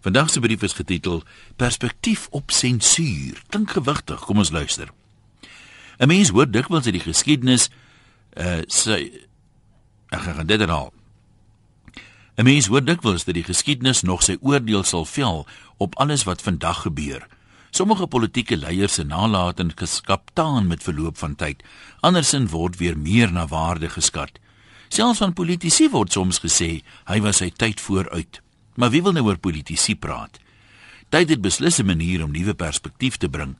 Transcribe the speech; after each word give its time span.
Vandag 0.00 0.30
se 0.30 0.40
brief 0.40 0.62
is 0.62 0.72
getitel 0.72 1.22
Perspektief 1.56 2.28
op 2.30 2.50
sensuur. 2.50 3.42
Klink 3.48 3.70
gewigtig, 3.70 4.20
kom 4.20 4.38
ons 4.38 4.50
luister. 4.50 4.88
'n 5.98 6.06
Mens 6.06 6.28
hoor 6.28 6.50
dikwels 6.50 6.84
uit 6.84 6.96
die 6.96 7.04
geskiedenis 7.04 7.68
uh 8.36 8.62
sy 8.66 9.12
ek 10.08 10.20
gaan 10.20 10.46
dit 10.46 10.60
herhaal. 10.60 10.92
'n 12.36 12.44
Mens 12.44 12.66
hoor 12.66 12.84
dikwels 12.84 13.24
dat 13.24 13.34
die 13.34 13.44
geskiedenis 13.44 14.02
nog 14.02 14.22
sy 14.22 14.38
oordeel 14.40 14.84
sal 14.84 15.04
vel 15.04 15.46
op 15.76 15.98
alles 15.98 16.24
wat 16.24 16.42
vandag 16.42 16.82
gebeur. 16.82 17.26
Sommige 17.70 18.06
politieke 18.06 18.56
leiers 18.56 18.94
se 18.94 19.04
nalatenskap 19.04 20.04
kaptaan 20.04 20.66
met 20.66 20.82
verloop 20.82 21.18
van 21.18 21.34
tyd. 21.34 21.62
Andersin 22.00 22.48
word 22.48 22.76
weer 22.76 22.98
meer 22.98 23.32
na 23.32 23.46
waarde 23.46 23.88
geskat. 23.88 24.40
Selfs 24.88 25.18
van 25.18 25.32
politici 25.32 25.88
word 25.88 26.12
soms 26.12 26.40
gesê 26.40 26.82
hy 27.04 27.20
was 27.20 27.36
sy 27.36 27.50
tyd 27.50 27.80
vooruit. 27.80 28.40
Maar 28.80 28.90
wie 28.90 29.02
wil 29.04 29.12
nou 29.12 29.26
oor 29.28 29.36
politici 29.36 29.92
praat? 29.92 30.38
Tyd 31.12 31.28
het 31.28 31.40
beslis 31.44 31.78
'n 31.78 31.86
manier 31.86 32.24
om 32.24 32.32
nuwe 32.32 32.54
perspektief 32.54 33.16
te 33.16 33.28
bring. 33.28 33.56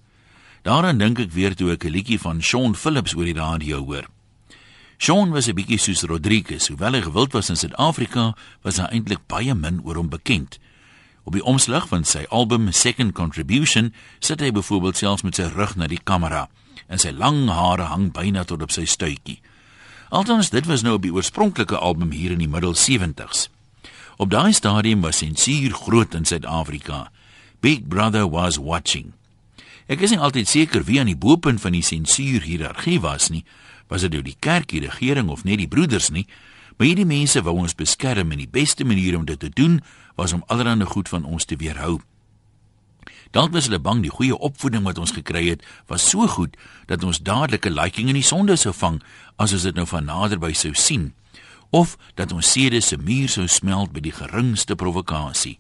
Daaraan 0.63 0.99
dink 0.99 1.19
ek 1.19 1.33
weer 1.33 1.55
toe 1.55 1.73
ek 1.73 1.85
'n 1.85 1.91
liedjie 1.91 2.21
van 2.21 2.43
Sean 2.43 2.75
Phillips 2.75 3.15
oor 3.15 3.25
die 3.25 3.35
radio 3.35 3.85
hoor. 3.85 4.09
Sean 4.97 5.31
was 5.31 5.47
'n 5.49 5.55
bietjie 5.55 5.79
soos 5.79 6.03
Rodriguez, 6.03 6.69
hoewel 6.69 6.93
hy 6.93 7.01
gewild 7.01 7.33
was 7.33 7.49
in 7.51 7.57
Suid-Afrika, 7.57 8.35
was 8.63 8.77
hy 8.77 8.85
eintlik 8.85 9.27
baie 9.27 9.55
min 9.55 9.81
oor 9.85 9.97
hom 9.97 10.09
bekend. 10.09 10.59
Op 11.25 11.33
die 11.33 11.45
omslag 11.45 11.89
van 11.89 12.05
sy 12.05 12.25
album 12.31 12.73
Second 12.73 13.13
Contribution 13.13 13.95
sit 14.19 14.41
hy 14.41 14.51
byvoorbeeld 14.51 14.97
selfs 14.97 15.23
met 15.23 15.35
sy 15.35 15.43
rug 15.43 15.77
na 15.77 15.87
die 15.87 16.01
kamera 16.05 16.49
en 16.87 16.99
sy 16.99 17.11
lang 17.11 17.49
hare 17.49 17.83
hang 17.83 18.13
byna 18.13 18.45
tot 18.45 18.63
op 18.63 18.71
sy 18.71 18.85
stuitjie. 18.85 19.41
Althans 20.09 20.51
dit 20.51 20.67
was 20.67 20.83
nou 20.83 20.95
op 20.95 21.03
die 21.03 21.13
oorspronklike 21.13 21.77
album 21.77 22.11
hier 22.11 22.31
in 22.31 22.39
die 22.39 22.49
middel 22.49 22.75
70s. 22.75 23.49
Op 24.21 24.29
daai 24.31 24.53
stadium 24.53 25.01
was 25.01 25.17
sensuur 25.17 25.73
groot 25.73 26.15
in 26.15 26.25
Suid-Afrika. 26.25 27.11
Big 27.61 27.89
Brother 27.89 28.29
was 28.29 28.59
watching. 28.59 29.15
Ek 29.89 30.03
is 30.05 30.13
nie 30.13 30.21
altyd 30.21 30.49
seker 30.49 30.83
wie 30.85 30.99
aan 31.01 31.09
die 31.09 31.17
bo-punt 31.17 31.63
van 31.63 31.73
die 31.73 31.81
sensuur 31.81 32.45
hiërargie 32.45 32.99
was 33.01 33.31
nie. 33.33 33.47
Was 33.89 34.05
dit 34.05 34.13
nou 34.13 34.21
die 34.21 34.37
kerk, 34.37 34.69
die 34.75 34.83
regering 34.85 35.31
of 35.33 35.47
net 35.49 35.63
die 35.63 35.69
broeders 35.73 36.11
nie? 36.13 36.27
Maar 36.77 36.91
hierdie 36.91 37.09
mense 37.09 37.41
wou 37.47 37.55
ons 37.63 37.73
beskerm 37.79 38.35
en 38.35 38.43
die 38.43 38.51
beste 38.51 38.85
manier 38.85 39.17
om 39.17 39.25
dit 39.25 39.41
te 39.41 39.49
doen 39.49 39.79
was 40.21 40.37
om 40.37 40.45
allerlei 40.53 40.85
goed 40.85 41.09
van 41.09 41.25
ons 41.25 41.49
te 41.49 41.57
weerhou. 41.57 42.03
Dalk 43.33 43.57
was 43.57 43.71
hulle 43.71 43.81
bang 43.81 44.03
die 44.05 44.13
goeie 44.13 44.37
opvoeding 44.37 44.85
wat 44.85 45.01
ons 45.01 45.17
gekry 45.17 45.47
het 45.49 45.65
was 45.89 46.05
so 46.05 46.29
goed 46.29 46.61
dat 46.93 47.01
ons 47.09 47.25
dadelik 47.25 47.65
'n 47.65 47.73
liking 47.73 48.13
in 48.13 48.21
die 48.21 48.29
sonde 48.33 48.57
sou 48.57 48.75
vang 48.75 49.01
as 49.39 49.53
ons 49.53 49.63
dit 49.63 49.75
nou 49.75 49.87
van 49.87 50.05
naderby 50.05 50.53
sou 50.53 50.75
sien 50.75 51.15
of 51.71 51.97
dat 52.15 52.33
ons 52.33 52.53
sede 52.53 52.81
se 52.81 52.97
muur 52.97 53.29
sou 53.29 53.47
smelt 53.49 53.93
by 53.93 54.01
die 54.01 54.15
geringste 54.15 54.75
provokasie. 54.75 55.59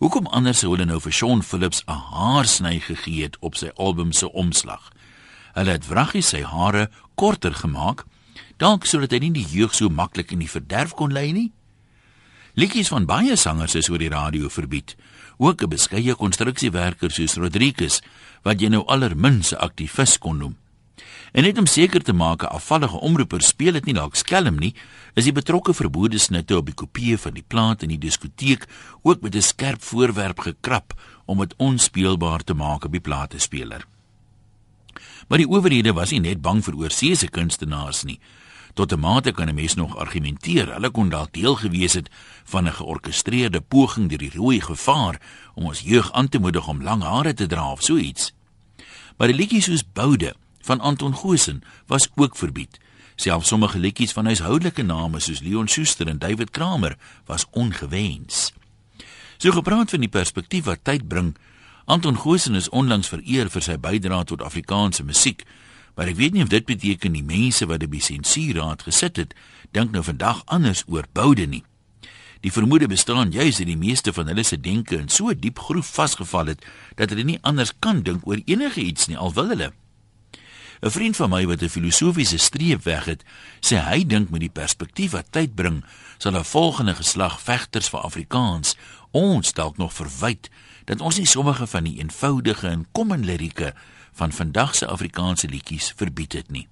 Hoekom 0.00 0.26
anders 0.26 0.64
sou 0.64 0.72
hulle 0.72 0.86
nou 0.88 0.98
vir 1.00 1.12
Sean 1.12 1.42
Phillips 1.42 1.82
'n 1.86 1.92
haarsny 1.92 2.80
gegee 2.80 3.22
het 3.22 3.36
op 3.40 3.54
sy 3.54 3.70
album 3.76 4.12
se 4.12 4.32
omslag? 4.32 4.90
Hulle 5.54 5.70
het 5.70 5.86
wraggie 5.88 6.22
sy 6.22 6.42
hare 6.42 6.90
korter 7.14 7.54
gemaak, 7.54 8.04
dalk 8.56 8.86
sodat 8.86 9.12
hy 9.12 9.18
nie 9.18 9.32
die 9.32 9.46
jeug 9.46 9.74
so 9.74 9.88
maklik 9.88 10.32
in 10.32 10.38
die 10.38 10.50
verderf 10.50 10.94
kon 10.94 11.12
lei 11.12 11.32
nie. 11.32 11.52
Liedjies 12.54 12.88
van 12.88 13.06
baie 13.06 13.36
sangers 13.36 13.74
is 13.74 13.88
oor 13.88 13.98
die 13.98 14.08
radio 14.08 14.48
verbied, 14.48 14.96
ook 15.38 15.62
'n 15.62 15.68
beskeie 15.68 16.14
konstruksiewerker 16.14 17.10
soos 17.10 17.36
Rodriguez, 17.36 18.00
wat 18.42 18.60
jy 18.60 18.68
nou 18.68 18.84
allerminste 18.86 19.58
aktivis 19.58 20.18
kon 20.18 20.38
noem. 20.38 20.56
En 21.32 21.42
net 21.42 21.58
om 21.58 21.66
seker 21.66 22.02
te 22.02 22.12
maak 22.12 22.42
'n 22.42 22.54
afvallige 22.58 23.00
omroeper 23.00 23.42
speel 23.42 23.72
dit 23.72 23.84
nie 23.84 23.94
dalk 23.94 24.14
skelm 24.14 24.58
nie, 24.58 24.74
is 25.14 25.24
die 25.24 25.32
betrokke 25.32 25.74
verbode 25.74 26.18
snitte 26.18 26.56
op 26.56 26.66
die 26.66 26.74
kopieë 26.74 27.18
van 27.18 27.34
die 27.34 27.44
plaat 27.46 27.82
in 27.82 27.88
die 27.88 27.98
diskoteek 27.98 28.66
ook 29.02 29.20
met 29.20 29.34
'n 29.34 29.42
skerp 29.42 29.82
voorwerp 29.82 30.38
gekrap 30.40 30.94
om 31.24 31.38
dit 31.38 31.54
onspeelbaar 31.56 32.44
te 32.44 32.54
maak 32.54 32.84
op 32.84 32.92
die 32.92 33.00
platespeler. 33.00 33.86
Maar 35.28 35.38
die 35.38 35.48
owerhede 35.48 35.92
was 35.92 36.10
nie 36.10 36.20
net 36.20 36.42
bang 36.42 36.64
vir 36.64 36.76
oorseese 36.76 37.28
kunstenaars 37.28 38.04
nie. 38.04 38.20
Tot 38.74 38.92
'n 38.92 39.00
mate 39.00 39.32
kan 39.32 39.48
'n 39.48 39.54
mens 39.54 39.74
nog 39.74 39.96
argumenteer, 39.96 40.72
hulle 40.72 40.90
kon 40.90 41.08
dalk 41.08 41.32
deel 41.32 41.54
gewees 41.54 41.92
het 41.92 42.10
van 42.44 42.66
'n 42.66 42.72
georkestreerde 42.72 43.60
poging 43.60 44.08
deur 44.08 44.18
die 44.18 44.34
rooi 44.34 44.60
gevaar 44.60 45.20
om 45.54 45.64
ons 45.64 45.80
jeug 45.80 46.12
aan 46.12 46.28
te 46.28 46.38
moedig 46.38 46.68
om 46.68 46.82
lang 46.82 47.02
hare 47.02 47.34
te 47.34 47.46
dra 47.46 47.70
of 47.72 47.82
so 47.82 47.96
iets. 47.96 48.32
Maar 49.16 49.28
die 49.28 49.36
liedjies 49.36 49.64
soos 49.64 49.92
Boude 49.92 50.34
van 50.64 50.80
Anton 50.80 51.16
Goosen 51.16 51.62
was 51.86 52.08
ook 52.14 52.36
verbied. 52.36 52.80
Selfs 53.14 53.48
sommige 53.48 53.78
liedjies 53.78 54.12
van 54.12 54.24
huishoudelike 54.24 54.82
name 54.82 55.20
soos 55.20 55.40
Leon 55.40 55.68
Schuster 55.68 56.08
en 56.08 56.18
David 56.18 56.50
Kramer 56.50 56.96
was 57.26 57.46
ongewens. 57.50 58.52
So 59.36 59.50
gepraat 59.52 59.90
van 59.90 60.00
die 60.00 60.08
perspektief 60.08 60.64
wat 60.64 60.82
tyd 60.82 61.08
bring, 61.08 61.36
Anton 61.84 62.18
Goosen 62.18 62.54
is 62.54 62.68
onlangs 62.68 63.08
vereer 63.12 63.50
vir 63.52 63.62
sy 63.62 63.76
bydrae 63.76 64.24
tot 64.24 64.42
Afrikaanse 64.42 65.04
musiek, 65.04 65.44
maar 65.94 66.08
ek 66.10 66.16
weet 66.18 66.34
nie 66.34 66.42
of 66.42 66.50
dit 66.50 66.64
beteken 66.66 67.12
die 67.14 67.26
mense 67.26 67.68
wat 67.70 67.84
by 67.90 68.00
sensuurraad 68.00 68.82
gesit 68.88 69.20
het, 69.20 69.36
dink 69.76 69.92
nou 69.92 70.02
vandag 70.02 70.42
anders 70.46 70.82
oor 70.88 71.06
boude 71.12 71.46
nie. 71.46 71.62
Die 72.44 72.52
vermoede 72.52 72.88
bestaan 72.88 73.30
juis 73.32 73.60
dat 73.60 73.68
die 73.68 73.78
meeste 73.78 74.12
van 74.12 74.28
hulle 74.28 74.42
se 74.44 74.58
denke 74.60 74.98
in 74.98 75.08
so 75.08 75.32
diep 75.32 75.60
groef 75.68 75.92
vasgevall 75.94 76.50
het 76.52 76.66
dat 76.98 77.12
hulle 77.12 77.24
nie 77.24 77.38
anders 77.42 77.72
kan 77.78 78.02
dink 78.04 78.26
oor 78.28 78.42
enige 78.44 78.82
iets 78.82 79.08
nie 79.08 79.16
al 79.16 79.32
wil 79.36 79.52
hulle. 79.54 79.70
'n 80.84 80.90
Vriend 80.90 81.16
van 81.16 81.30
my 81.30 81.46
wat 81.46 81.62
'n 81.62 81.68
filosofiese 81.68 82.36
streep 82.36 82.82
weg 82.82 83.04
het, 83.04 83.24
sê 83.60 83.76
hy 83.80 84.06
dink 84.06 84.30
met 84.30 84.40
die 84.40 84.50
perspektief 84.52 85.10
wat 85.10 85.32
tyd 85.32 85.54
bring, 85.54 85.84
sal 86.18 86.36
'n 86.36 86.44
volgende 86.44 86.94
geslag 86.94 87.40
vegters 87.40 87.88
vir 87.88 88.00
Afrikaans 88.00 88.76
ons 89.10 89.52
dalk 89.52 89.76
nog 89.76 89.92
verwyd 89.92 90.50
dat 90.84 91.00
ons 91.00 91.16
nie 91.16 91.26
sommige 91.26 91.66
van 91.66 91.84
die 91.84 91.98
eenvoudige 91.98 92.68
en 92.68 92.86
common 92.92 93.24
lirieke 93.24 93.74
van 94.12 94.32
vandag 94.32 94.74
se 94.74 94.86
Afrikaanse 94.86 95.48
liedjies 95.48 95.92
verbied 95.96 96.32
het 96.32 96.50
nie. 96.50 96.68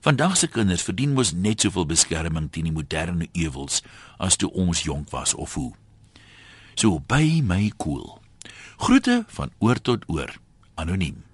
Vandag 0.00 0.36
se 0.36 0.46
kinders 0.46 0.82
verdien 0.82 1.12
mos 1.12 1.32
net 1.32 1.60
soveel 1.60 1.86
beskerming 1.86 2.50
teen 2.50 2.64
die 2.64 2.72
moderne 2.72 3.28
ewels 3.32 3.82
as 4.16 4.36
toe 4.36 4.52
ons 4.52 4.82
jonk 4.82 5.10
was 5.10 5.34
of 5.34 5.54
hoe. 5.54 5.72
So 6.74 6.98
by 7.06 7.40
my 7.44 7.72
cool. 7.76 8.22
Groete 8.76 9.24
van 9.26 9.50
oor 9.58 9.80
tot 9.80 10.04
oor. 10.06 10.38
Anoniem. 10.74 11.27